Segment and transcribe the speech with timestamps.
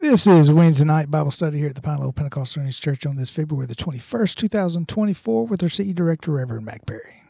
[0.00, 3.30] This is Wednesday night Bible study here at the Pine Level Pentecostal Church on this
[3.30, 7.22] February the 21st, 2024, with our CE Director, Reverend Mac Perry.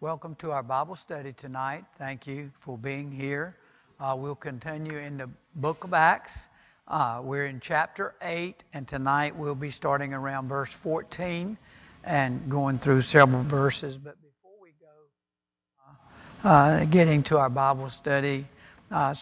[0.00, 1.84] Welcome to our Bible study tonight.
[1.96, 3.58] Thank you for being here.
[4.00, 6.48] Uh, we'll continue in the book of Acts.
[6.88, 11.58] Uh, we're in chapter 8, and tonight we'll be starting around verse 14
[12.04, 13.98] and going through several verses.
[13.98, 18.46] But before we go, uh, uh getting to our Bible study,
[18.90, 19.14] uh,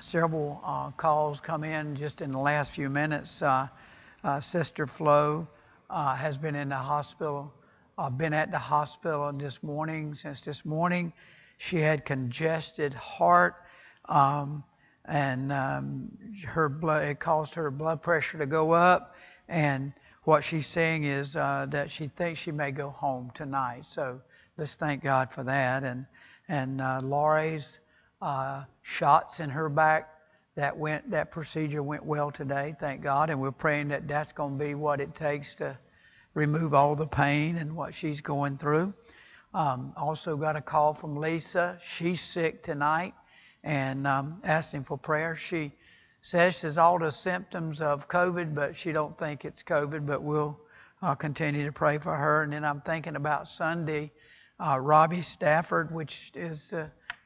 [0.00, 3.42] several uh, calls come in just in the last few minutes.
[3.42, 3.68] Uh,
[4.24, 5.46] uh, Sister Flo
[5.88, 7.52] uh, has been in the hospital,
[7.96, 10.14] uh, been at the hospital this morning.
[10.14, 11.12] Since this morning,
[11.58, 13.54] she had congested heart,
[14.08, 14.64] um,
[15.04, 16.08] and um,
[16.44, 19.14] her blood it caused her blood pressure to go up.
[19.48, 19.92] And
[20.24, 23.86] what she's saying is uh, that she thinks she may go home tonight.
[23.86, 24.20] So
[24.58, 25.84] let's thank God for that.
[25.84, 26.06] And
[26.48, 27.78] and Laurie's
[28.26, 30.10] uh, shots in her back.
[30.56, 31.12] That went.
[31.12, 34.74] That procedure went well today, thank God, and we're praying that that's going to be
[34.74, 35.78] what it takes to
[36.34, 38.92] remove all the pain and what she's going through.
[39.54, 41.78] Um, also got a call from Lisa.
[41.80, 43.14] She's sick tonight
[43.62, 45.36] and um, asking for prayer.
[45.36, 45.72] She
[46.20, 50.04] says she's all the symptoms of COVID, but she don't think it's COVID.
[50.04, 50.58] But we'll
[51.00, 52.42] uh, continue to pray for her.
[52.42, 54.10] And then I'm thinking about Sunday,
[54.58, 56.72] uh, Robbie Stafford, which is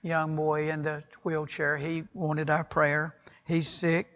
[0.03, 1.77] young boy in the wheelchair.
[1.77, 3.15] He wanted our prayer.
[3.45, 4.09] He's sick.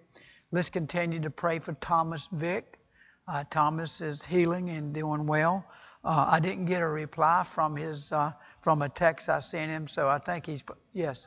[0.51, 2.79] Let's continue to pray for Thomas Vick.
[3.27, 5.67] Uh, Thomas is healing and doing well.
[6.05, 9.89] Uh, I didn't get a reply from his uh, from a text I sent him,
[9.89, 10.63] so I think he's
[10.93, 11.27] yes.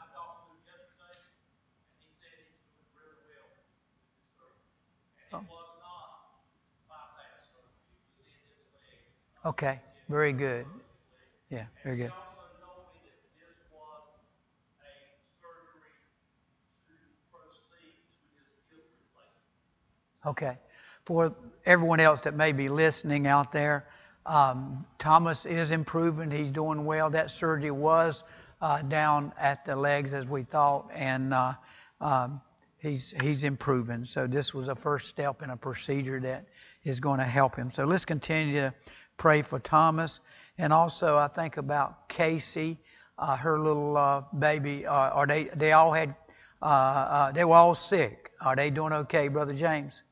[9.45, 10.65] Okay, very good.
[11.49, 12.11] Yeah, very good.
[20.27, 20.57] Okay.
[21.05, 21.33] For
[21.65, 23.85] everyone else that may be listening out there,
[24.25, 26.29] um, Thomas is improving.
[26.31, 27.09] He's doing well.
[27.09, 28.25] That surgery was
[28.61, 31.53] uh, down at the legs as we thought, and uh,
[32.01, 32.41] um,
[32.79, 34.03] he's he's improving.
[34.03, 36.45] So this was a first step in a procedure that
[36.83, 37.71] is going to help him.
[37.71, 38.73] So let's continue to
[39.15, 40.19] pray for Thomas,
[40.57, 42.79] and also I think about Casey,
[43.17, 44.85] uh, her little uh, baby.
[44.85, 46.13] Uh, are they they all had
[46.61, 48.31] uh, uh, they were all sick?
[48.41, 50.03] Are they doing okay, Brother James?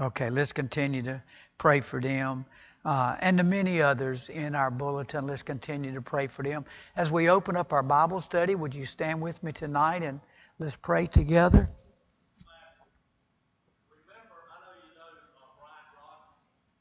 [0.00, 1.20] Okay, let's continue to
[1.58, 2.44] pray for them.
[2.84, 6.64] Uh, and the many others in our bulletin, let's continue to pray for them.
[6.96, 10.20] As we open up our Bible study, would you stand with me tonight and
[10.58, 11.68] let's pray together?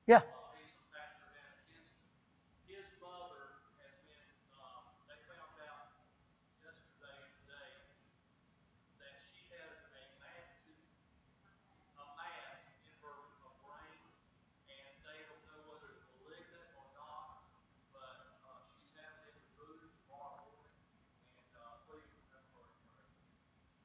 [0.06, 0.22] Yeah.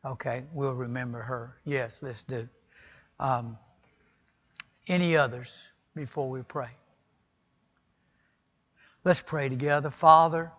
[0.05, 1.57] Okay, we'll remember her.
[1.65, 2.49] Yes, let's do.
[3.21, 3.57] Um,
[4.89, 6.71] any others before we pray?
[9.05, 9.91] Let's pray together.
[9.91, 10.51] Father,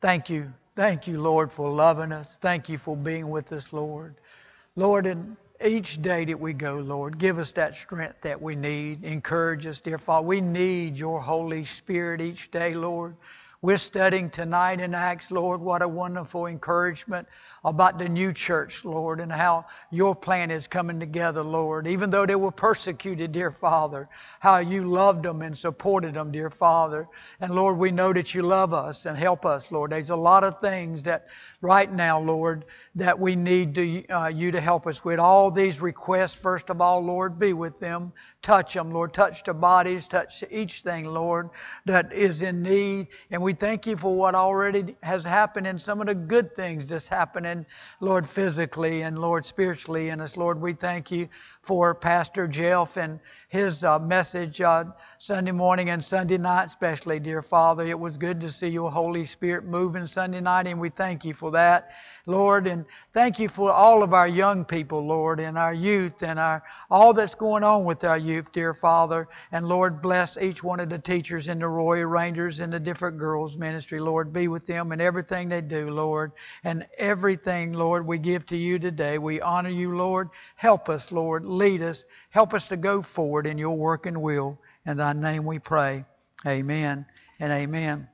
[0.00, 0.52] thank you.
[0.76, 2.36] Thank you, Lord, for loving us.
[2.36, 4.14] Thank you for being with us, Lord.
[4.76, 9.04] Lord, in each day that we go, Lord, give us that strength that we need.
[9.04, 10.26] Encourage us, dear Father.
[10.26, 13.16] We need your Holy Spirit each day, Lord.
[13.62, 15.62] We're studying tonight in Acts, Lord.
[15.62, 17.26] What a wonderful encouragement
[17.64, 21.86] about the new church, Lord, and how your plan is coming together, Lord.
[21.86, 26.50] Even though they were persecuted, dear Father, how you loved them and supported them, dear
[26.50, 27.08] Father.
[27.40, 29.90] And Lord, we know that you love us and help us, Lord.
[29.90, 31.26] There's a lot of things that
[31.62, 35.18] right now, Lord, that we need to, uh, you to help us with.
[35.18, 38.12] All these requests, first of all, Lord, be with them.
[38.42, 39.14] Touch them, Lord.
[39.14, 41.50] Touch the bodies, touch each thing, Lord,
[41.86, 43.08] that is in need.
[43.30, 46.88] And we thank you for what already has happened and some of the good things
[46.88, 47.64] that's happening,
[48.00, 50.36] Lord, physically and Lord, spiritually in us.
[50.36, 51.28] Lord, we thank you
[51.62, 54.86] for Pastor Jeff and his uh, message uh,
[55.18, 57.86] Sunday morning and Sunday night, especially, dear Father.
[57.86, 61.32] It was good to see your Holy Spirit moving Sunday night, and we thank you
[61.32, 61.90] for that.
[62.28, 66.40] Lord, and thank you for all of our young people, Lord, and our youth and
[66.40, 69.28] our all that's going on with our youth, dear Father.
[69.52, 73.16] And Lord, bless each one of the teachers in the Royal Rangers and the different
[73.18, 74.32] girls ministry, Lord.
[74.32, 76.32] Be with them in everything they do, Lord.
[76.64, 79.18] And everything, Lord, we give to you today.
[79.18, 80.30] We honor you, Lord.
[80.54, 81.44] Help us, Lord.
[81.44, 82.04] Lead us.
[82.30, 84.58] Help us to go forward in your work and will.
[84.86, 86.04] In thy name we pray.
[86.46, 87.06] Amen
[87.38, 88.08] and amen.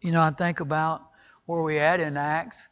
[0.00, 1.02] You know, I think about
[1.46, 2.68] where we at in Acts,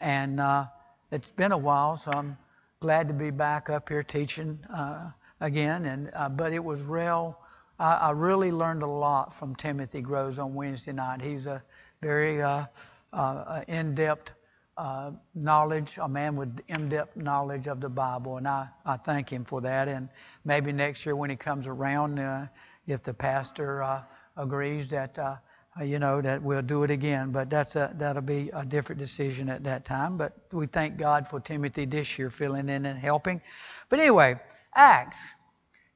[0.00, 0.64] and uh,
[1.10, 2.36] it's been a while, so I'm
[2.80, 5.10] glad to be back up here teaching uh,
[5.40, 5.84] again.
[5.84, 7.38] And uh, but it was real.
[7.78, 11.20] I, I, really learned a lot from Timothy Groves on Wednesday night.
[11.20, 11.62] He's a
[12.00, 12.64] very uh,
[13.12, 14.32] uh, in-depth
[14.76, 19.44] uh, knowledge, a man with in-depth knowledge of the Bible, and I, I thank him
[19.44, 19.88] for that.
[19.88, 20.08] And
[20.44, 22.18] maybe next year when he comes around,
[22.86, 24.02] if the pastor
[24.36, 25.36] agrees that uh,
[25.84, 27.30] you know, that we'll do it again.
[27.30, 30.16] But that's a, that'll be a different decision at that time.
[30.16, 33.40] But we thank God for Timothy this year filling in and helping.
[33.88, 34.36] But anyway,
[34.74, 35.34] Acts,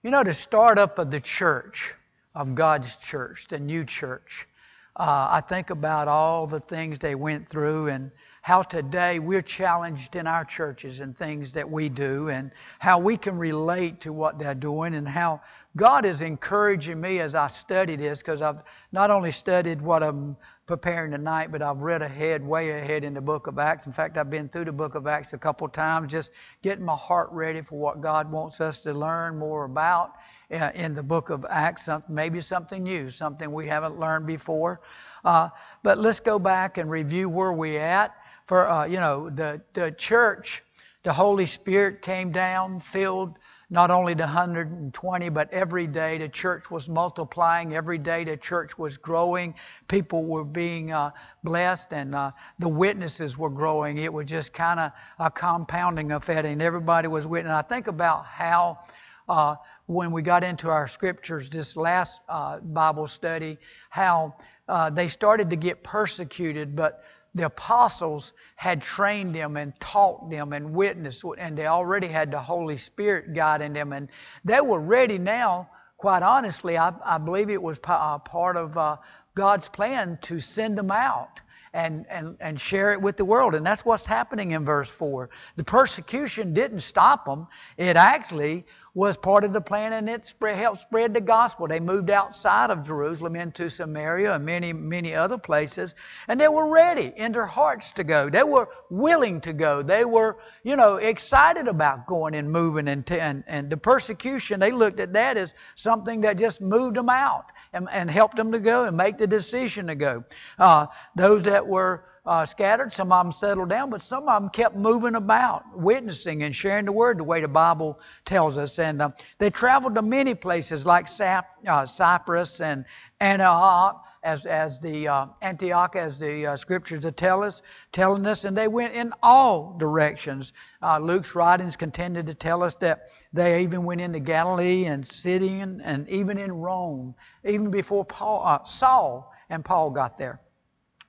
[0.03, 1.95] you know, the startup of the church,
[2.35, 4.49] of God's church, the new church.
[4.97, 8.11] Uh, I think about all the things they went through and
[8.43, 13.17] how today we're challenged in our churches and things that we do and how we
[13.17, 15.41] can relate to what they're doing and how
[15.77, 20.37] God is encouraging me as I study this because I've not only studied what I'm
[20.67, 23.87] preparing tonight, but I've read ahead, way ahead in the book of Acts.
[23.87, 26.33] In fact, I've been through the book of Acts a couple times, just
[26.63, 30.15] getting my heart ready for what God wants us to learn more about
[30.51, 31.89] uh, in the book of Acts.
[32.09, 34.81] Maybe something new, something we haven't learned before.
[35.25, 35.51] Uh,
[35.83, 38.17] but let's go back and review where we're at
[38.51, 40.65] for uh, you know the the church,
[41.05, 43.39] the Holy Spirit came down, filled
[43.71, 47.77] not only the 120, but every day the church was multiplying.
[47.77, 49.55] Every day the church was growing.
[49.87, 51.13] People were being uh,
[51.45, 53.99] blessed, and uh, the witnesses were growing.
[53.99, 57.55] It was just kind of a compounding effect, and everybody was witnessing.
[57.55, 58.81] I think about how.
[59.29, 59.55] Uh,
[59.87, 63.59] when we got into our scriptures this last uh, Bible study,
[63.91, 64.35] how
[64.69, 67.05] uh, they started to get persecuted, but
[67.35, 72.41] the apostles had trained them and taught them and witnessed, and they already had the
[72.41, 74.09] Holy Spirit guiding them, and
[74.45, 75.69] they were ready now.
[75.97, 78.97] Quite honestly, I, I believe it was uh, part of uh,
[79.35, 81.41] God's plan to send them out
[81.73, 83.55] and, and, and share it with the world.
[83.55, 85.29] And that's what's happening in verse 4.
[85.57, 87.47] The persecution didn't stop them,
[87.77, 91.69] it actually was part of the plan and it spread, helped spread the gospel.
[91.69, 95.95] They moved outside of Jerusalem into Samaria and many, many other places,
[96.29, 98.29] and they were ready in their hearts to go.
[98.29, 99.83] They were willing to go.
[99.83, 102.89] They were, you know, excited about going and moving.
[102.89, 107.09] And, and, and the persecution, they looked at that as something that just moved them
[107.09, 110.25] out and, and helped them to go and make the decision to go.
[110.59, 112.93] Uh, those that were uh, scattered.
[112.93, 116.85] Some of them settled down, but some of them kept moving about, witnessing and sharing
[116.85, 118.79] the word the way the Bible tells us.
[118.79, 122.85] And uh, they traveled to many places like Sap, uh, Cyprus and
[123.21, 128.57] Antioch, as, as the uh, Antioch, as the uh, scriptures tell us, telling us, and
[128.57, 130.53] they went in all directions.
[130.83, 135.81] Uh, Luke's writings contended to tell us that they even went into Galilee and Sidon
[135.83, 137.15] and even in Rome,
[137.45, 140.39] even before Paul, Saul and Paul got there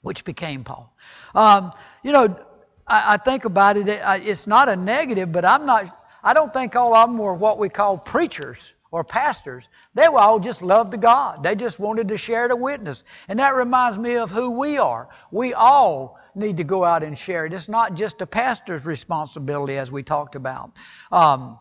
[0.02, 0.94] which became Paul.
[1.36, 1.72] Um,
[2.04, 2.36] you know,
[2.88, 6.76] I, I, think about it, it's not a negative, but I'm not, I don't think
[6.76, 9.70] all of them were what we call preachers or pastors.
[9.94, 11.44] They were all just loved the God.
[11.44, 13.06] They just wanted to share the witness.
[13.28, 15.10] And that reminds me of who we are.
[15.32, 17.54] We all need to go out and share it.
[17.54, 20.72] It's not just a pastor's responsibility, as we talked about.
[21.12, 21.58] Um,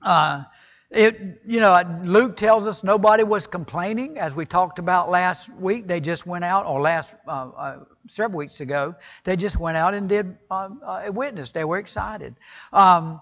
[0.00, 0.44] uh,
[0.90, 5.86] it, you know, Luke tells us nobody was complaining, as we talked about last week.
[5.86, 9.94] They just went out, or last uh, uh, several weeks ago, they just went out
[9.94, 10.68] and did uh,
[11.06, 11.52] a witness.
[11.52, 12.36] They were excited.
[12.72, 13.20] Um,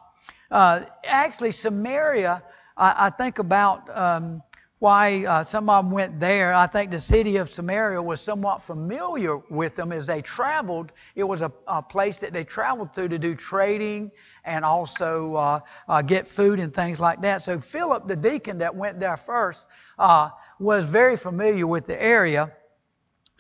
[0.51, 2.43] uh, actually, Samaria,
[2.77, 4.43] I, I think about um,
[4.83, 6.53] why uh, some of them went there.
[6.53, 10.91] I think the city of Samaria was somewhat familiar with them as they traveled.
[11.15, 14.11] It was a, a place that they traveled through to do trading
[14.45, 17.43] and also uh, uh, get food and things like that.
[17.43, 19.69] So Philip, the deacon that went there first,
[20.01, 22.53] uh, was very familiar with the area.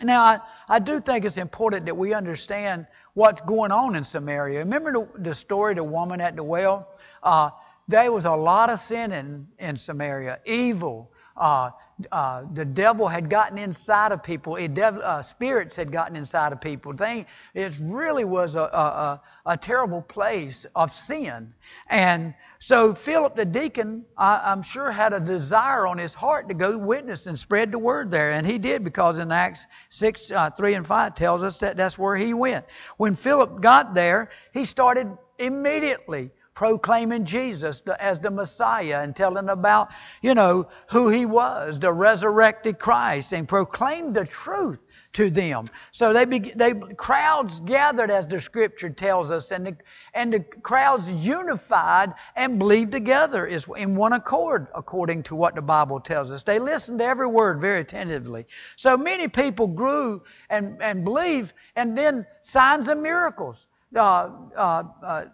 [0.00, 4.60] Now, I, I do think it's important that we understand what's going on in Samaria.
[4.60, 6.86] Remember the, the story, the woman at the well?
[7.20, 7.50] Uh,
[7.88, 11.70] there was a lot of sin in, in Samaria, evil, uh,
[12.10, 14.56] uh, the devil had gotten inside of people.
[14.56, 16.92] It uh, spirits had gotten inside of people.
[16.92, 21.52] They, it really was a, a, a, terrible place of sin.
[21.88, 26.54] And so Philip the deacon, I, am sure, had a desire on his heart to
[26.54, 28.32] go witness and spread the word there.
[28.32, 31.98] And he did because in Acts 6, uh, 3 and 5 tells us that that's
[31.98, 32.66] where he went.
[32.96, 39.90] When Philip got there, he started immediately proclaiming Jesus as the Messiah and telling about,
[40.20, 44.80] you know, who he was, the resurrected Christ, and proclaimed the truth
[45.14, 45.68] to them.
[45.90, 49.76] So they, they crowds gathered as the scripture tells us, and the,
[50.14, 55.62] and the crowds unified and believed together is in one accord, according to what the
[55.62, 56.42] Bible tells us.
[56.42, 58.46] They listened to every word very attentively.
[58.76, 63.68] So many people grew and, and believed, and then signs and miracles.
[63.94, 65.24] Uh, uh, uh,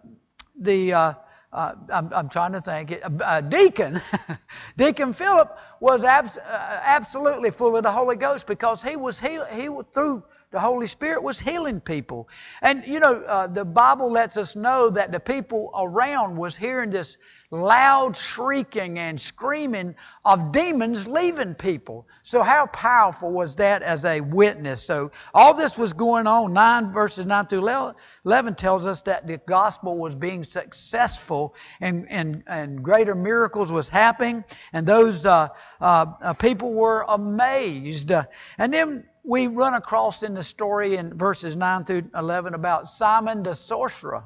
[0.59, 1.13] the uh,
[1.51, 2.99] uh, I'm, I'm, trying to think.
[3.03, 3.99] Uh, Deacon,
[4.77, 9.39] Deacon Philip was abs- uh, absolutely full of the Holy Ghost because he was he,
[9.51, 12.27] he through the Holy Spirit was healing people.
[12.61, 16.89] And you know, uh, the Bible lets us know that the people around was hearing
[16.89, 17.17] this
[17.51, 22.07] loud shrieking and screaming of demons leaving people.
[22.23, 24.81] So how powerful was that as a witness?
[24.81, 26.53] So all this was going on.
[26.53, 27.93] 9 verses 9 through
[28.25, 33.87] 11 tells us that the gospel was being successful and, and, and greater miracles was
[33.87, 38.11] happening and those uh, uh, people were amazed.
[38.57, 43.43] And then we run across in the story in verses 9 through 11 about Simon
[43.43, 44.23] the sorcerer.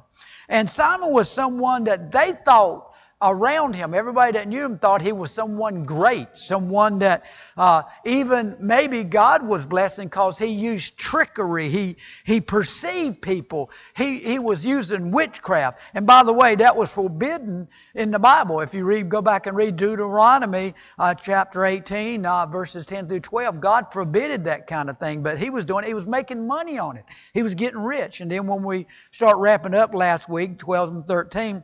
[0.48, 2.93] And Simon was someone that they thought
[3.24, 3.94] around him.
[3.94, 7.24] Everybody that knew him thought he was someone great, someone that
[7.56, 11.70] uh, even maybe God was blessing because he used trickery.
[11.70, 13.72] He he perceived people.
[13.96, 15.80] He he was using witchcraft.
[15.94, 18.60] And by the way, that was forbidden in the Bible.
[18.60, 23.22] If you read, go back and read Deuteronomy uh, chapter 18, uh, verses 10 through
[23.22, 23.62] 12.
[23.62, 25.86] God forbidden that kind of thing, but he was doing.
[25.86, 27.06] He was making money on it.
[27.34, 28.22] He was getting rich.
[28.22, 31.64] And then when we start wrapping up last week, 12 and 13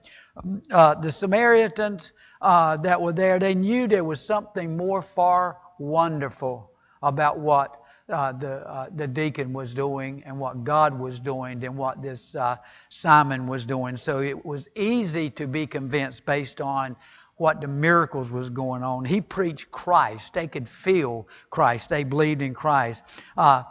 [0.72, 6.72] uh, the Samaritans uh, that were there, they knew there was something more far wonderful
[7.02, 11.76] about what uh, the, uh, the deacon was doing and what God was doing than
[11.76, 12.58] what this uh,
[12.90, 13.98] Simon was doing.
[13.98, 16.96] So it was easy to be convinced based on
[17.36, 19.06] what the miracles was going on.
[19.06, 20.34] He preached Christ.
[20.34, 21.90] They could feel Christ.
[21.90, 23.06] They believed in Christ.
[23.38, 23.64] Uh,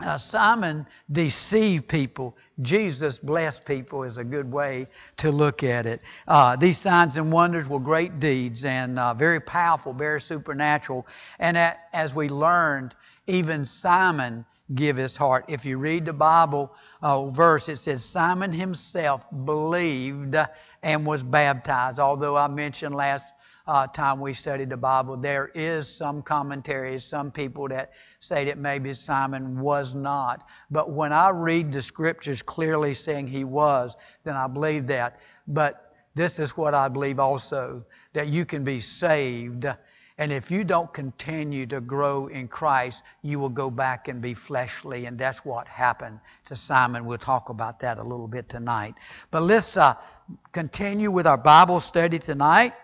[0.00, 2.36] uh, Simon deceived people.
[2.62, 4.86] Jesus blessed people is a good way
[5.18, 6.00] to look at it.
[6.26, 11.06] Uh, these signs and wonders were great deeds and uh, very powerful, very supernatural.
[11.38, 12.94] And at, as we learned,
[13.26, 15.44] even Simon give his heart.
[15.48, 20.36] If you read the Bible uh, verse, it says Simon himself believed
[20.82, 21.98] and was baptized.
[21.98, 23.33] Although I mentioned last
[23.66, 28.58] uh, time we studied the Bible, there is some commentaries, some people that say that
[28.58, 30.46] maybe Simon was not.
[30.70, 35.20] But when I read the scriptures clearly saying he was, then I believe that.
[35.46, 39.66] But this is what I believe also that you can be saved.
[40.16, 44.34] And if you don't continue to grow in Christ, you will go back and be
[44.34, 45.06] fleshly.
[45.06, 47.04] And that's what happened to Simon.
[47.04, 48.94] We'll talk about that a little bit tonight.
[49.32, 49.94] But let's uh,
[50.52, 52.74] continue with our Bible study tonight.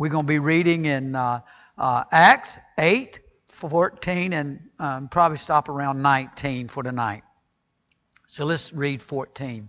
[0.00, 1.42] We're going to be reading in uh,
[1.76, 7.22] uh, Acts 8, 14, and um, probably stop around 19 for tonight.
[8.24, 9.68] So let's read 14.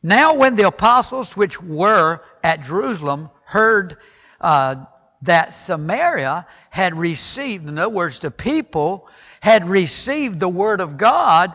[0.00, 3.96] Now, when the apostles which were at Jerusalem heard
[4.40, 4.84] uh,
[5.22, 9.08] that Samaria had received, in other words, the people
[9.40, 11.52] had received the word of God,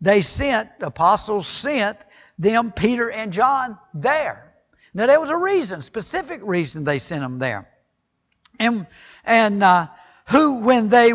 [0.00, 1.98] they sent, apostles sent
[2.38, 4.49] them, Peter and John, there.
[4.92, 7.68] Now, there was a reason, specific reason they sent them there.
[8.58, 8.86] And,
[9.24, 9.86] and uh,
[10.28, 11.12] who, when they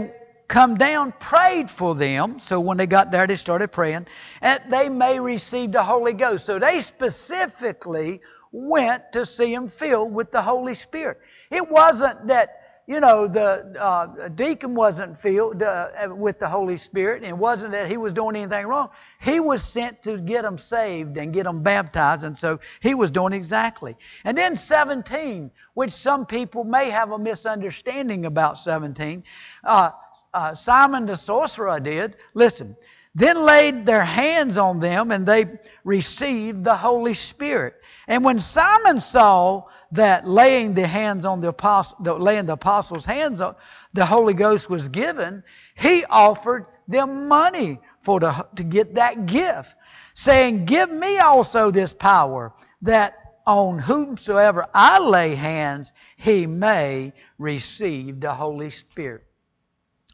[0.48, 2.40] come down, prayed for them.
[2.40, 4.08] So when they got there, they started praying,
[4.42, 6.46] and they may receive the Holy Ghost.
[6.46, 11.20] So they specifically went to see him filled with the Holy Spirit.
[11.52, 17.24] It wasn't that you know, the uh, deacon wasn't filled uh, with the Holy Spirit,
[17.24, 18.90] and it wasn't that he was doing anything wrong.
[19.20, 23.10] He was sent to get them saved and get them baptized, and so he was
[23.10, 23.96] doing exactly.
[24.24, 29.24] And then 17, which some people may have a misunderstanding about 17,
[29.64, 29.92] uh,
[30.34, 32.18] uh Simon the sorcerer did.
[32.36, 32.76] Listen,
[33.16, 35.46] then laid their hands on them, and they
[35.84, 37.82] received the Holy Spirit.
[38.08, 43.42] And when Simon saw that laying the hands on the apostle, laying the apostles' hands
[43.42, 43.56] on
[43.94, 45.44] the Holy Ghost was given,
[45.76, 49.74] he offered them money for the, to get that gift,
[50.14, 53.16] saying, "Give me also this power, that
[53.48, 59.26] on whomsoever I lay hands, he may receive the Holy Spirit."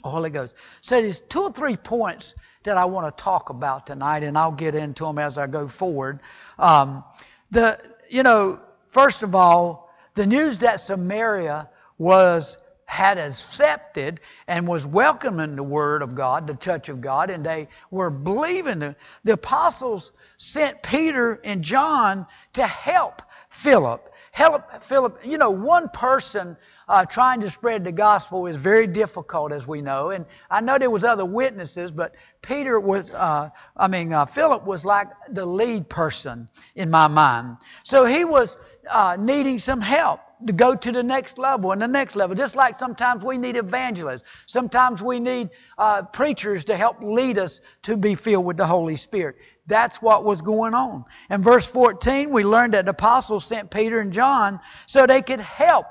[0.03, 0.55] Holy Ghost.
[0.81, 2.33] So there's two or three points
[2.63, 5.67] that I want to talk about tonight, and I'll get into them as I go
[5.67, 6.21] forward.
[6.57, 7.03] Um,
[7.51, 7.79] the,
[8.09, 15.55] you know, first of all, the news that Samaria was had accepted and was welcoming
[15.55, 18.79] the Word of God, the touch of God, and they were believing.
[18.79, 24.10] The, the apostles sent Peter and John to help Philip.
[24.31, 25.19] Help Philip.
[25.25, 26.55] You know, one person
[26.87, 30.11] uh, trying to spread the gospel is very difficult, as we know.
[30.11, 33.13] And I know there was other witnesses, but Peter was.
[33.13, 37.57] Uh, I mean, uh, Philip was like the lead person in my mind.
[37.83, 38.57] So he was
[38.89, 42.35] uh, needing some help to go to the next level and the next level.
[42.35, 47.61] Just like sometimes we need evangelists, sometimes we need uh, preachers to help lead us
[47.83, 49.37] to be filled with the Holy Spirit.
[49.67, 51.05] That's what was going on.
[51.29, 55.39] In verse 14, we learned that the apostles sent Peter and John so they could
[55.39, 55.85] help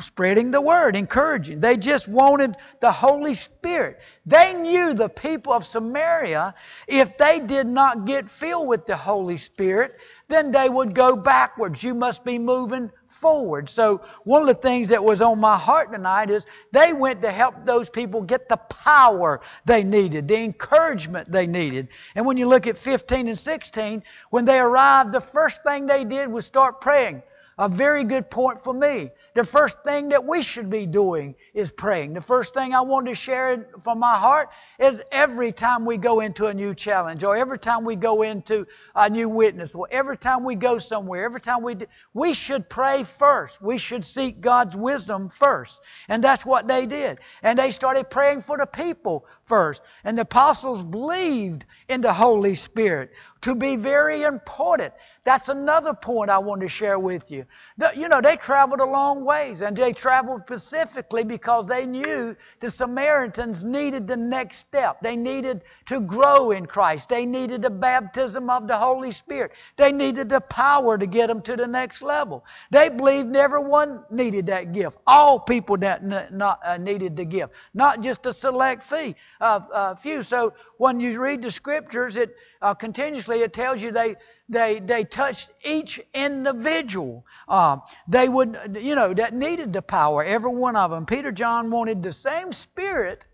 [0.00, 1.60] spreading the word, encouraging.
[1.60, 4.00] They just wanted the Holy Spirit.
[4.26, 6.54] They knew the people of Samaria,
[6.86, 9.96] if they did not get filled with the Holy Spirit,
[10.28, 11.82] then they would go backwards.
[11.82, 13.68] You must be moving forward.
[13.68, 17.30] So, one of the things that was on my heart tonight is they went to
[17.30, 21.88] help those people get the power they needed, the encouragement they needed.
[22.14, 26.04] And when you look at 15 and 16, when they arrived, the first thing they
[26.04, 27.22] did was start praying
[27.58, 29.10] a very good point for me.
[29.34, 32.14] The first thing that we should be doing is praying.
[32.14, 36.20] The first thing I want to share from my heart is every time we go
[36.20, 40.16] into a new challenge, or every time we go into a new witness, or every
[40.16, 43.62] time we go somewhere, every time we do, we should pray first.
[43.62, 45.80] We should seek God's wisdom first.
[46.08, 47.18] And that's what they did.
[47.42, 49.82] And they started praying for the people first.
[50.04, 54.92] And the apostles believed in the Holy Spirit to be very important.
[55.22, 57.43] That's another point I want to share with you.
[57.78, 62.36] The, you know, they traveled a long ways, and they traveled specifically because they knew
[62.60, 65.00] the Samaritans needed the next step.
[65.02, 67.08] They needed to grow in Christ.
[67.08, 69.52] They needed the baptism of the Holy Spirit.
[69.76, 72.44] They needed the power to get them to the next level.
[72.70, 74.98] They believed everyone needed that gift.
[75.06, 79.60] All people that n- not, uh, needed the gift, not just a select fee, uh,
[79.72, 80.22] uh, few.
[80.22, 84.16] So when you read the scriptures, it uh, continuously it tells you they
[84.48, 87.24] they they touched each individual.
[87.48, 90.24] Uh, they would you know that needed the power.
[90.24, 91.06] Every one of them.
[91.06, 93.26] Peter John wanted the same Spirit,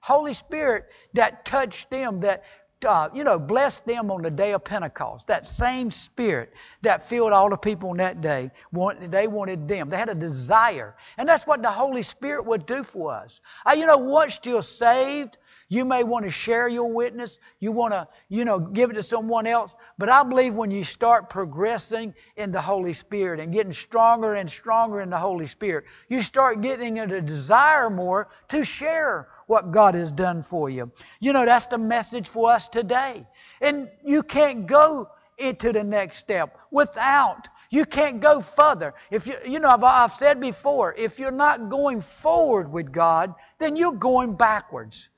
[0.00, 2.44] Holy Spirit that touched them that.
[2.86, 5.26] Uh, you know, blessed them on the day of Pentecost.
[5.26, 8.52] That same spirit that filled all the people on that day,
[9.00, 9.88] they wanted them.
[9.88, 10.94] They had a desire.
[11.16, 13.40] And that's what the Holy Spirit would do for us.
[13.66, 15.38] Uh, you know, once you're saved,
[15.68, 17.38] you may want to share your witness.
[17.60, 19.74] You want to, you know, give it to someone else.
[19.98, 24.48] But I believe when you start progressing in the Holy Spirit and getting stronger and
[24.48, 29.94] stronger in the Holy Spirit, you start getting a desire more to share what God
[29.94, 30.90] has done for you.
[31.20, 33.26] You know, that's the message for us today.
[33.60, 38.94] And you can't go into the next step without you can't go further.
[39.10, 43.34] If you, you know, I've, I've said before, if you're not going forward with God,
[43.58, 45.10] then you're going backwards.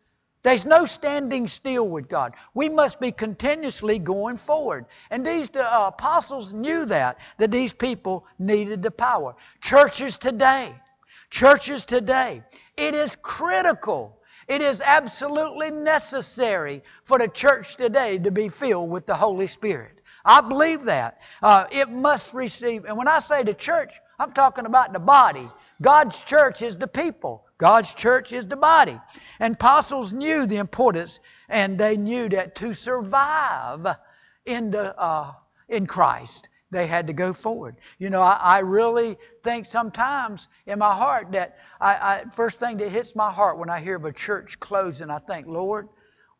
[0.42, 2.34] There's no standing still with God.
[2.54, 4.86] We must be continuously going forward.
[5.10, 9.34] And these uh, apostles knew that, that these people needed the power.
[9.60, 10.74] Churches today,
[11.28, 12.42] churches today,
[12.76, 14.16] it is critical.
[14.48, 20.00] It is absolutely necessary for the church today to be filled with the Holy Spirit.
[20.24, 21.20] I believe that.
[21.42, 25.48] Uh, it must receive, and when I say the church, I'm talking about the body.
[25.82, 27.46] God's church is the people.
[27.56, 28.98] God's church is the body.
[29.38, 33.86] And apostles knew the importance, and they knew that to survive
[34.44, 35.32] in, the, uh,
[35.68, 37.76] in Christ, they had to go forward.
[37.98, 42.76] You know, I, I really think sometimes in my heart that I, I, first thing
[42.78, 45.88] that hits my heart when I hear of a church closing, I think, Lord,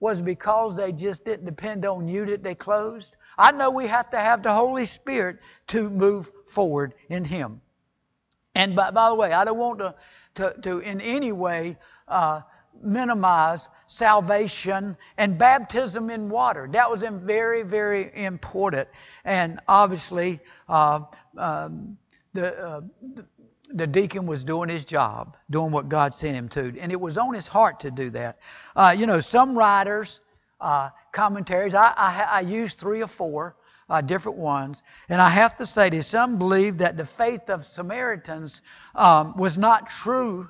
[0.01, 3.17] was because they just didn't depend on you that they closed.
[3.37, 7.61] I know we have to have the Holy Spirit to move forward in Him.
[8.61, 9.95] And by, by the way, I don't want to
[10.35, 11.77] to, to in any way
[12.09, 12.43] uh,
[12.83, 16.69] minimize salvation and baptism in water.
[16.71, 18.89] That was very, very important.
[19.25, 21.01] And obviously, uh,
[21.37, 21.99] um,
[22.33, 22.81] the, uh,
[23.75, 26.75] the deacon was doing his job, doing what God sent him to.
[26.81, 28.39] And it was on his heart to do that.
[28.77, 30.21] Uh, you know, some writers,
[30.61, 33.57] uh, commentaries, I, I, I used three or four
[33.91, 34.83] uh, different ones.
[35.09, 38.63] And I have to say this some believe that the faith of Samaritans
[38.95, 40.49] um, was not true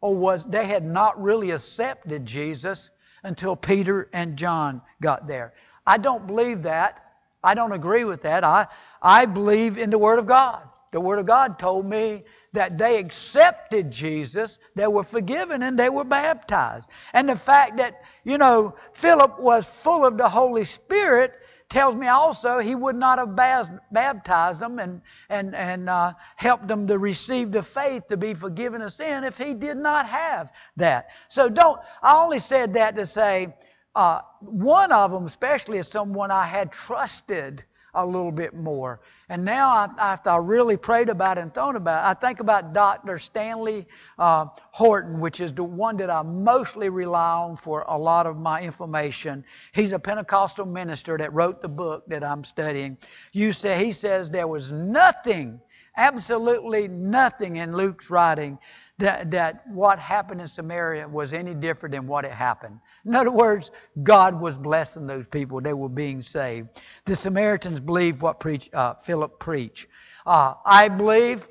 [0.00, 2.90] or was they had not really accepted Jesus
[3.24, 5.52] until Peter and John got there.
[5.86, 7.04] I don't believe that.
[7.42, 8.44] I don't agree with that.
[8.44, 8.68] I,
[9.02, 10.62] I believe in the Word of God.
[10.92, 15.90] The Word of God told me that they accepted Jesus, they were forgiven, and they
[15.90, 16.88] were baptized.
[17.12, 21.34] And the fact that, you know, Philip was full of the Holy Spirit
[21.68, 26.86] tells me also he would not have baptized them and, and, and uh, helped them
[26.86, 31.10] to receive the faith to be forgiven of sin if he did not have that.
[31.28, 33.54] So don't, I only said that to say,
[33.94, 37.64] uh, one of them especially is someone I had trusted
[37.98, 39.00] a little bit more.
[39.28, 42.40] And now, I, after I really prayed about it and thought about it, I think
[42.40, 43.18] about Dr.
[43.18, 43.86] Stanley
[44.18, 48.38] uh, Horton, which is the one that I mostly rely on for a lot of
[48.38, 49.44] my information.
[49.72, 52.96] He's a Pentecostal minister that wrote the book that I'm studying.
[53.32, 55.60] You say he says there was nothing,
[55.98, 58.58] absolutely nothing in Luke's writing
[58.98, 62.78] that, that what happened in Samaria was any different than what had happened.
[63.04, 65.60] In other words, God was blessing those people.
[65.60, 66.68] They were being saved.
[67.04, 69.88] The Samaritans believed what preach, uh, Philip preached.
[70.24, 71.48] Uh, I believe,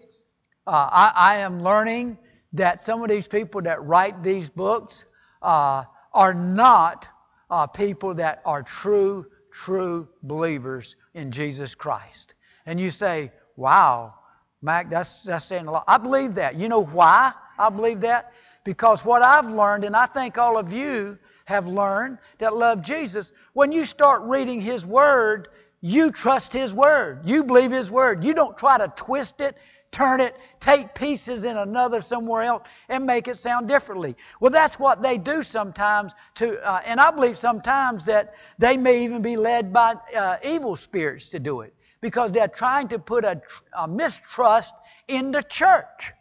[0.65, 2.17] uh, I, I, am learning
[2.53, 5.05] that some of these people that write these books
[5.41, 5.83] uh,
[6.13, 7.07] are not
[7.49, 12.35] uh, people that are true, true believers in Jesus Christ.
[12.65, 14.13] And you say, wow,
[14.61, 15.83] Mac, that's, that's saying a lot.
[15.87, 16.55] I believe that.
[16.55, 18.33] You know why I believe that?
[18.63, 23.31] Because what I've learned, and I think all of you have learned that love Jesus,
[23.53, 27.21] when you start reading His Word, you trust His Word.
[27.23, 28.23] You believe His Word.
[28.23, 29.55] You don't try to twist it,
[29.91, 34.17] turn it, take pieces in another somewhere else, and make it sound differently.
[34.41, 36.13] Well, that's what they do sometimes.
[36.35, 40.75] To uh, and I believe sometimes that they may even be led by uh, evil
[40.75, 43.41] spirits to do it because they're trying to put a,
[43.77, 44.73] a mistrust
[45.07, 46.13] in the church.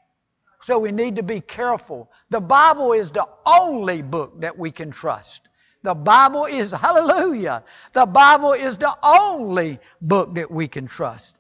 [0.63, 2.11] So we need to be careful.
[2.31, 5.49] The Bible is the only book that we can trust.
[5.83, 7.63] The Bible is, hallelujah,
[7.93, 11.37] the Bible is the only book that we can trust.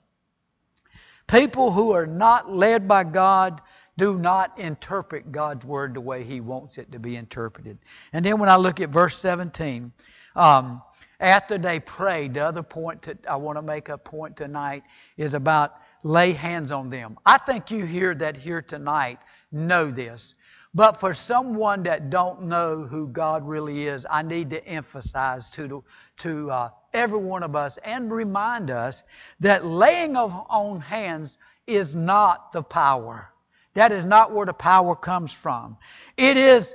[1.27, 3.61] People who are not led by God
[3.96, 7.79] do not interpret God's word the way He wants it to be interpreted.
[8.12, 9.92] And then when I look at verse 17,
[10.37, 10.83] um,
[11.20, 14.85] after they prayed, the other point that I want to make a point tonight
[15.16, 17.18] is about lay hands on them.
[17.24, 19.18] I think you hear that here tonight
[19.50, 20.35] know this.
[20.74, 25.83] But for someone that don't know who God really is, I need to emphasize to,
[26.18, 29.02] to uh, every one of us and remind us
[29.40, 33.33] that laying of, on hands is not the power.
[33.72, 35.79] That is not where the power comes from.
[36.18, 36.74] It is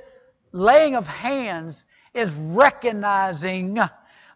[0.50, 3.78] laying of hands is recognizing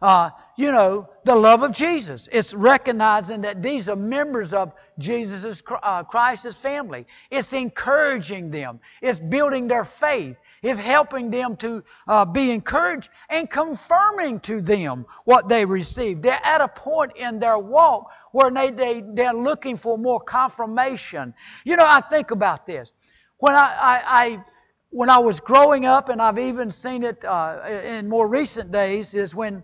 [0.02, 2.28] uh, you know, the love of Jesus.
[2.32, 7.06] It's recognizing that these are members of Jesus' uh, Christ's family.
[7.30, 8.80] It's encouraging them.
[9.02, 10.36] It's building their faith.
[10.62, 16.22] It's helping them to uh, be encouraged and confirming to them what they received.
[16.22, 21.34] They're at a point in their walk where they, they, they're looking for more confirmation.
[21.64, 22.92] You know, I think about this.
[23.38, 24.44] When I, I, I
[24.90, 29.12] when I was growing up, and I've even seen it uh, in more recent days,
[29.12, 29.62] is when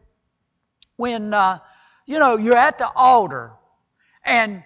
[1.03, 1.59] when, uh,
[2.07, 3.51] you know, you're at the altar
[4.25, 4.63] and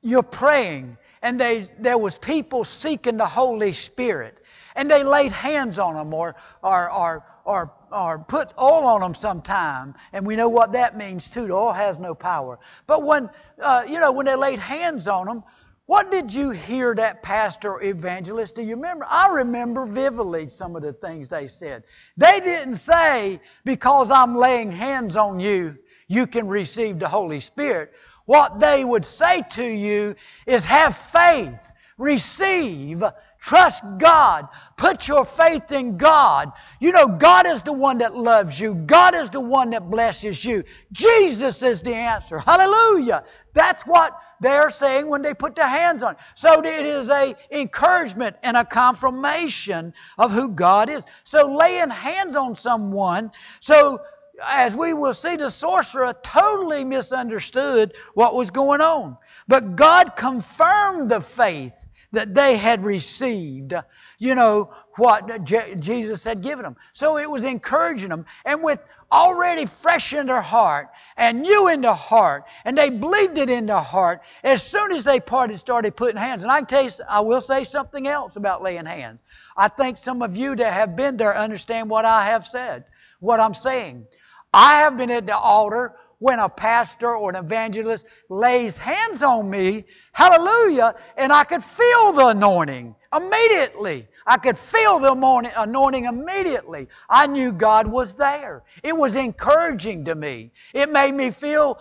[0.00, 4.34] you're praying and they, there was people seeking the Holy Spirit
[4.74, 9.14] and they laid hands on them or, or, or, or, or put oil on them
[9.14, 9.94] sometime.
[10.14, 11.46] And we know what that means too.
[11.46, 12.58] The oil has no power.
[12.86, 13.28] But when,
[13.60, 15.44] uh, you know, when they laid hands on them,
[15.86, 18.54] what did you hear that pastor or evangelist?
[18.54, 19.04] Do you remember?
[19.08, 21.84] I remember vividly some of the things they said.
[22.16, 27.92] They didn't say, because I'm laying hands on you, you can receive the Holy Spirit.
[28.26, 30.14] What they would say to you
[30.46, 33.02] is have faith, receive,
[33.42, 34.46] Trust God.
[34.76, 36.52] Put your faith in God.
[36.78, 38.74] You know, God is the one that loves you.
[38.74, 40.62] God is the one that blesses you.
[40.92, 42.38] Jesus is the answer.
[42.38, 43.24] Hallelujah.
[43.52, 46.14] That's what they're saying when they put their hands on.
[46.36, 51.04] So it is a encouragement and a confirmation of who God is.
[51.24, 54.02] So laying hands on someone, so
[54.44, 59.16] as we will see, the sorcerer totally misunderstood what was going on.
[59.48, 61.81] But God confirmed the faith
[62.12, 63.74] that they had received,
[64.18, 66.76] you know, what Je- Jesus had given them.
[66.92, 68.26] So it was encouraging them.
[68.44, 73.38] And with already fresh in their heart and new in their heart, and they believed
[73.38, 76.42] it in their heart, as soon as they parted, started putting hands.
[76.42, 79.20] And I can tell you, I will say something else about laying hands.
[79.56, 82.84] I think some of you that have been there understand what I have said,
[83.20, 84.06] what I'm saying.
[84.54, 89.50] I have been at the altar when a pastor or an evangelist lays hands on
[89.50, 94.06] me, hallelujah, and I could feel the anointing immediately.
[94.24, 96.86] I could feel the anointing immediately.
[97.10, 98.62] I knew God was there.
[98.84, 100.52] It was encouraging to me.
[100.72, 101.80] It made me feel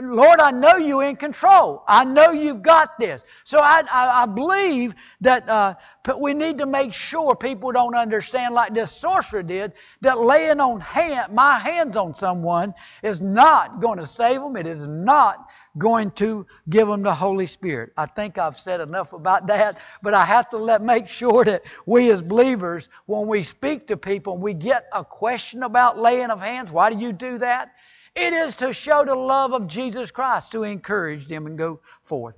[0.00, 1.84] Lord, I know you're in control.
[1.88, 3.24] I know you've got this.
[3.44, 5.74] So I, I, I believe that uh,
[6.18, 10.80] we need to make sure people don't understand, like this sorcerer did, that laying on
[10.80, 14.56] hand, my hands on someone is not going to save them.
[14.56, 17.92] It is not going to give them the Holy Spirit.
[17.96, 21.62] I think I've said enough about that, but I have to let make sure that
[21.86, 26.30] we as believers, when we speak to people, and we get a question about laying
[26.30, 26.70] of hands.
[26.70, 27.72] Why do you do that?
[28.14, 32.36] It is to show the love of Jesus Christ, to encourage them and go forth.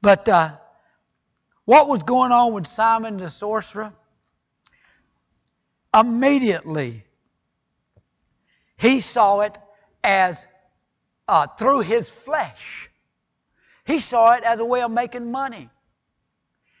[0.00, 0.56] But uh,
[1.64, 3.92] what was going on with Simon the sorcerer?
[5.94, 7.04] Immediately,
[8.76, 9.58] he saw it
[10.02, 10.46] as
[11.26, 12.90] uh, through his flesh.
[13.84, 15.68] He saw it as a way of making money.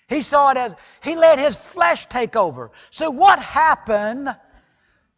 [0.08, 2.70] He saw it as he let his flesh take over.
[2.90, 4.34] So what happened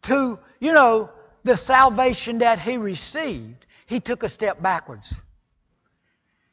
[0.03, 1.09] to, you know,
[1.43, 3.65] the salvation that he received?
[3.85, 5.13] He took a step backwards.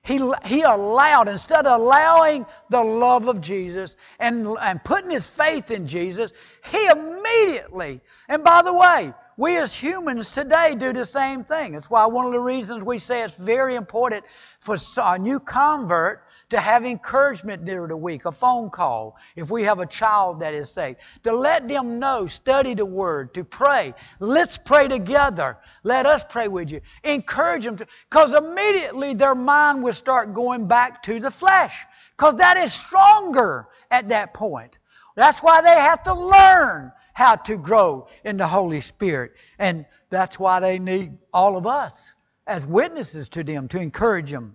[0.02, 5.70] He, he allowed, instead of allowing the love of Jesus and, and putting his faith
[5.70, 6.32] in Jesus,
[6.64, 11.72] he immediately, and by the way, we as humans today do the same thing.
[11.72, 14.24] That's why one of the reasons we say it's very important
[14.58, 19.62] for a new convert to have encouragement during the week, a phone call, if we
[19.62, 23.94] have a child that is saved, to let them know, study the Word, to pray.
[24.18, 25.58] Let's pray together.
[25.84, 26.80] Let us pray with you.
[27.04, 27.76] Encourage them,
[28.10, 33.68] because immediately their mind will start going back to the flesh, because that is stronger
[33.88, 34.80] at that point.
[35.14, 39.32] That's why they have to learn how to grow in the Holy Spirit.
[39.58, 42.14] And that's why they need all of us
[42.46, 44.54] as witnesses to them to encourage them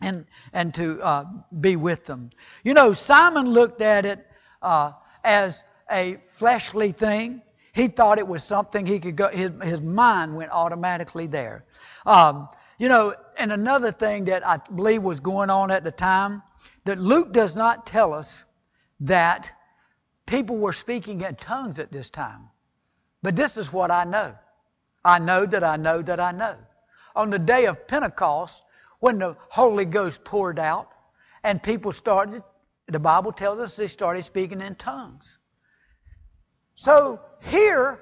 [0.00, 0.24] and,
[0.54, 1.26] and to uh,
[1.60, 2.30] be with them.
[2.64, 4.26] You know, Simon looked at it
[4.62, 7.42] uh, as a fleshly thing.
[7.74, 11.62] He thought it was something he could go, his, his mind went automatically there.
[12.06, 16.42] Um, you know, and another thing that I believe was going on at the time,
[16.86, 18.46] that Luke does not tell us
[19.00, 19.52] that
[20.26, 22.48] people were speaking in tongues at this time.
[23.22, 24.34] But this is what I know.
[25.04, 26.56] I know that I know that I know.
[27.14, 28.62] On the day of Pentecost,
[29.00, 30.90] when the Holy Ghost poured out
[31.42, 32.42] and people started,
[32.86, 35.38] the Bible tells us they started speaking in tongues.
[36.74, 38.00] So here,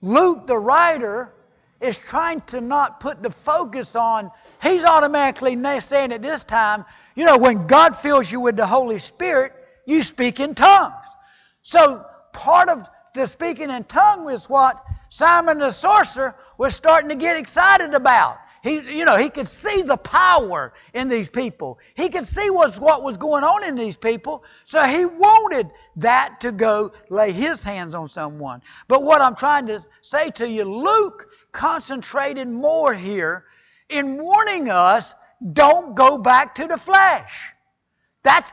[0.00, 1.32] Luke, the writer,
[1.80, 4.30] is trying to not put the focus on,
[4.62, 8.98] he's automatically saying at this time, you know, when God fills you with the Holy
[8.98, 9.52] Spirit,
[9.86, 11.06] you speak in tongues.
[11.62, 17.16] So part of the speaking in tongues is what Simon the sorcerer was starting to
[17.16, 18.38] get excited about.
[18.64, 21.78] He, you know, he could see the power in these people.
[21.94, 24.42] He could see what's, what was going on in these people.
[24.64, 28.62] So he wanted that to go lay his hands on someone.
[28.88, 33.44] But what I'm trying to say to you, Luke concentrated more here
[33.90, 35.14] in warning us
[35.52, 37.53] don't go back to the flesh.
[38.24, 38.50] That's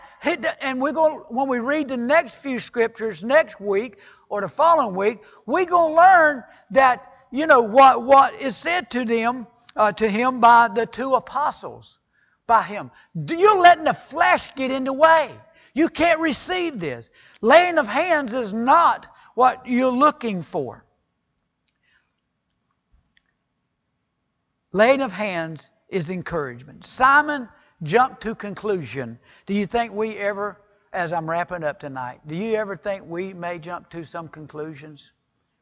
[0.62, 3.98] and we're going when we read the next few scriptures next week
[4.30, 8.92] or the following week, we're going to learn that you know what what is said
[8.92, 11.98] to them uh, to him by the two apostles
[12.46, 12.92] by him.
[13.16, 15.32] You're letting the flesh get in the way.
[15.74, 17.10] You can't receive this.
[17.40, 20.84] Laying of hands is not what you're looking for.
[24.74, 26.86] Laying of hands is encouragement.
[26.86, 27.48] Simon
[27.84, 29.20] jump to conclusion.
[29.46, 30.62] Do you think we ever,
[30.94, 35.14] as I'm wrapping up tonight, do you ever think we may jump to some conclusions?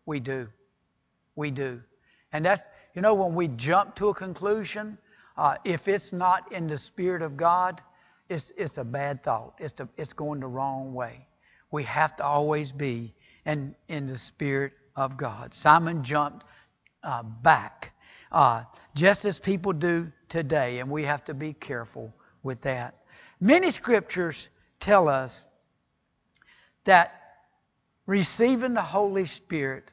[0.05, 0.47] We do.
[1.35, 1.81] We do.
[2.31, 4.97] And that's, you know, when we jump to a conclusion,
[5.37, 7.81] uh, if it's not in the Spirit of God,
[8.27, 9.55] it's, it's a bad thought.
[9.57, 11.25] It's, it's going the wrong way.
[11.71, 13.13] We have to always be
[13.45, 15.53] in, in the Spirit of God.
[15.53, 16.45] Simon jumped
[17.03, 17.93] uh, back,
[18.31, 18.63] uh,
[18.95, 22.13] just as people do today, and we have to be careful
[22.43, 22.95] with that.
[23.39, 25.45] Many scriptures tell us
[26.83, 27.13] that
[28.05, 29.91] receiving the Holy Spirit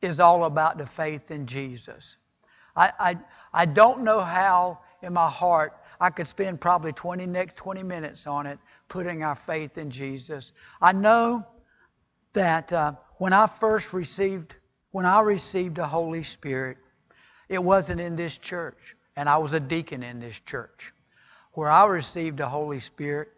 [0.00, 2.16] is all about the faith in Jesus.
[2.76, 3.18] I, I,
[3.52, 8.26] I don't know how in my heart I could spend probably 20 next 20 minutes
[8.26, 8.58] on it,
[8.88, 10.52] putting our faith in Jesus.
[10.80, 11.44] I know
[12.32, 14.56] that uh, when I first received,
[14.90, 16.78] when I received the Holy Spirit,
[17.48, 20.92] it wasn't in this church and I was a deacon in this church.
[21.52, 23.28] Where I received the Holy Spirit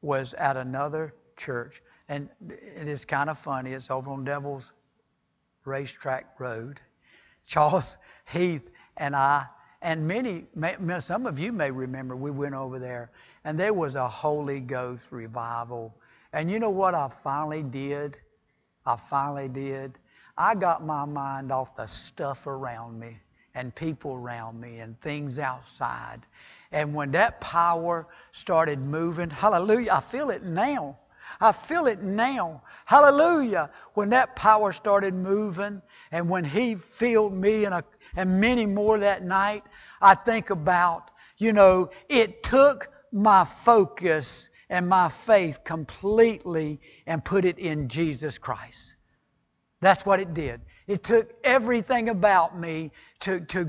[0.00, 1.82] was at another church.
[2.08, 3.72] And it is kind of funny.
[3.72, 4.72] It's over on Devil's
[5.64, 6.80] Racetrack Road.
[7.46, 9.46] Charles Heath and I,
[9.82, 10.46] and many,
[11.00, 13.10] some of you may remember, we went over there,
[13.44, 15.94] and there was a Holy Ghost revival.
[16.32, 18.18] And you know what I finally did?
[18.84, 19.98] I finally did.
[20.36, 23.18] I got my mind off the stuff around me
[23.56, 26.20] and people around me and things outside.
[26.70, 30.98] And when that power started moving, hallelujah, I feel it now.
[31.40, 32.62] I feel it now.
[32.84, 33.70] Hallelujah.
[33.94, 35.80] When that power started moving
[36.12, 39.64] and when He filled me and, a, and many more that night,
[40.02, 47.46] I think about, you know, it took my focus and my faith completely and put
[47.46, 48.96] it in Jesus Christ.
[49.80, 50.60] That's what it did.
[50.86, 53.64] It took everything about me to, to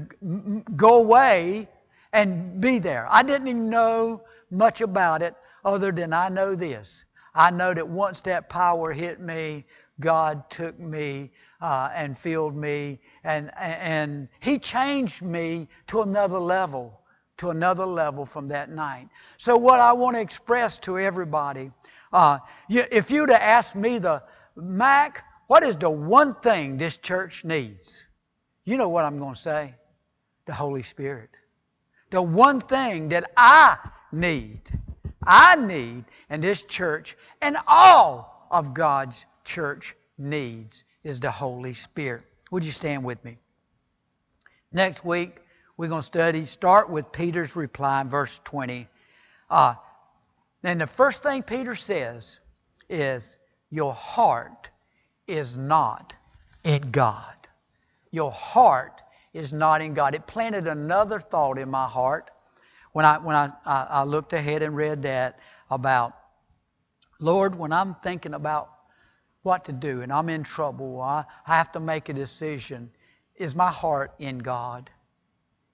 [0.75, 1.67] go away
[2.13, 3.07] and be there.
[3.09, 7.05] I didn't even know much about it other than I know this.
[7.33, 9.65] I know that once that power hit me,
[9.99, 17.01] God took me uh, and filled me, and, and He changed me to another level,
[17.37, 19.09] to another level from that night.
[19.37, 21.71] So, what I want to express to everybody,
[22.13, 24.23] uh, if you'd have asked me, the
[24.55, 28.05] Mac, what is the one thing this church needs?
[28.65, 29.73] You know what I'm going to say?
[30.45, 31.29] The Holy Spirit.
[32.09, 33.77] The one thing that I
[34.11, 34.61] need
[35.27, 42.23] I need, and this church and all of God's church needs, is the Holy Spirit.
[42.49, 43.37] Would you stand with me?
[44.71, 45.41] Next week,
[45.75, 48.87] we're going to study, start with Peter's reply in verse 20.
[49.49, 49.75] Uh,
[50.63, 52.39] and the first thing Peter says
[52.89, 53.37] is,
[53.69, 54.69] Your heart
[55.27, 56.15] is not
[56.63, 57.35] in God.
[58.11, 60.15] Your heart is not in God.
[60.15, 62.31] It planted another thought in my heart
[62.93, 65.37] when I, when I, I, I looked ahead and read that
[65.69, 66.15] about,
[67.19, 68.71] Lord, when I'm thinking about
[69.43, 72.89] what to do and I'm in trouble, I, I have to make a decision.
[73.35, 74.89] Is my heart in God?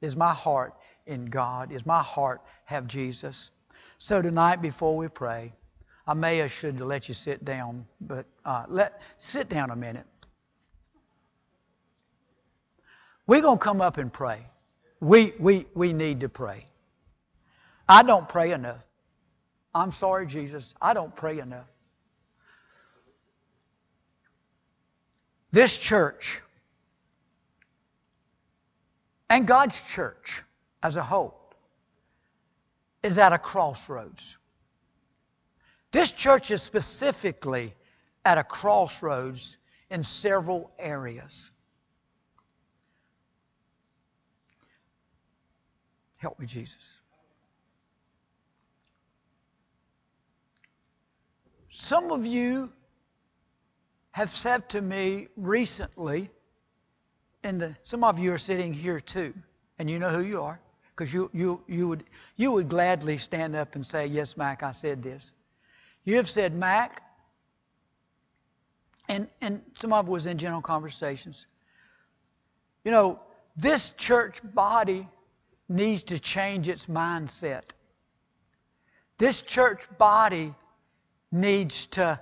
[0.02, 0.74] Is my heart
[1.06, 1.72] in God?
[1.72, 3.52] Is my heart have Jesus?
[3.98, 5.54] So tonight, before we pray,
[6.06, 9.76] I may have should have let you sit down, but uh, let sit down a
[9.76, 10.06] minute.
[13.26, 14.46] We're gonna come up and pray.
[15.00, 16.66] We we we need to pray.
[17.88, 18.84] I don't pray enough.
[19.74, 21.68] I'm sorry, Jesus, I don't pray enough.
[25.52, 26.42] This church
[29.30, 30.44] and God's church
[30.82, 31.40] as a whole
[33.04, 34.38] is at a crossroads.
[35.94, 37.76] This church is specifically
[38.26, 39.58] at a crossroads
[39.92, 41.52] in several areas.
[46.18, 47.02] Help me, Jesus.
[51.70, 52.74] Some of you
[54.12, 56.32] have said to me recently,
[57.44, 59.32] and some of you are sitting here too,
[59.78, 60.60] and you know who you are,
[60.96, 62.04] because you, you, you, would,
[62.36, 65.34] you would gladly stand up and say, Yes, Mack, I said this.
[66.06, 67.02] You have said, Mack,
[69.08, 71.48] and, and some of it was in general conversations.
[72.84, 73.24] You know,
[73.56, 75.08] this church body
[75.70, 77.64] needs to change its mindset.
[79.18, 80.54] This church body
[81.32, 82.20] needs to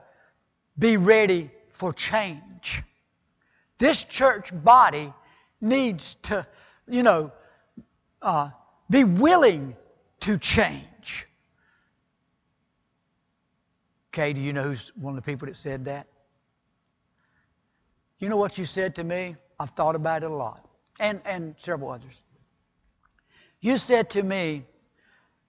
[0.77, 2.83] be ready for change.
[3.77, 5.11] This church body
[5.59, 6.45] needs to,
[6.87, 7.31] you know,
[8.21, 8.51] uh,
[8.89, 9.75] be willing
[10.21, 10.85] to change.
[14.13, 16.07] Okay, do you know who's one of the people that said that?
[18.19, 19.35] You know what you said to me?
[19.59, 20.67] I've thought about it a lot,
[20.99, 22.21] and, and several others.
[23.61, 24.63] You said to me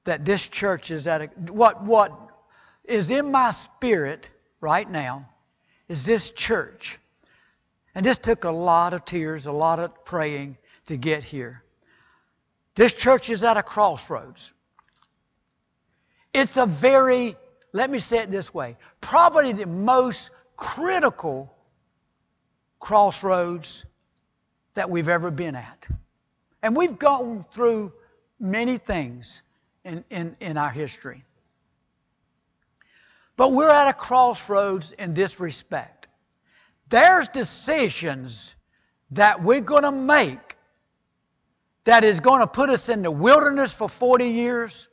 [0.05, 2.13] that this church is at a, what, what
[2.85, 5.29] is in my spirit right now
[5.89, 6.99] is this church.
[7.95, 11.63] And this took a lot of tears, a lot of praying to get here.
[12.75, 14.53] This church is at a crossroads.
[16.33, 17.37] It's a very,
[17.73, 21.55] let me say it this way, probably the most critical
[22.81, 23.85] crossroads
[24.75, 25.89] that we've ever been at.
[26.63, 27.93] And we've gone through
[28.39, 29.43] many things
[29.85, 31.25] in, in, in our history.
[33.37, 36.09] But we're at a crossroads in this respect.
[36.89, 38.55] There's decisions
[39.13, 40.57] that we're going to make
[41.85, 44.89] that is going to put us in the wilderness for 40 years,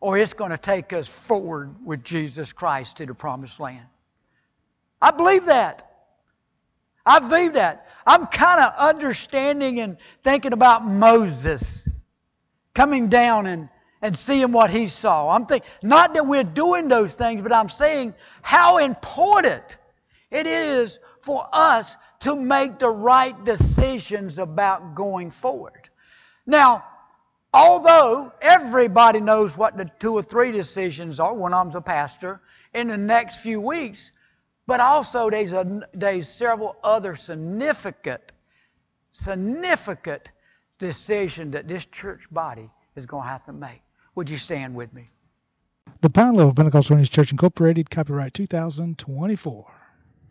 [0.00, 3.86] or it's going to take us forward with Jesus Christ to the promised land.
[5.00, 5.86] I believe that.
[7.06, 7.86] I believe that.
[8.06, 11.88] I'm kind of understanding and thinking about Moses
[12.74, 13.68] coming down and
[14.02, 15.28] and seeing what he saw.
[15.28, 19.76] I'm thinking, not that we're doing those things, but I'm saying how important
[20.30, 25.90] it is for us to make the right decisions about going forward.
[26.46, 26.84] Now,
[27.52, 32.40] although everybody knows what the two or three decisions are, when I'm a pastor,
[32.74, 34.12] in the next few weeks,
[34.66, 38.32] but also there's, a, there's several other significant,
[39.10, 40.30] significant
[40.78, 43.82] decision that this church body is going to have to make.
[44.14, 45.08] Would you stand with me?
[46.02, 49.79] The Pine Level Pentecostal Church Incorporated, copyright 2024.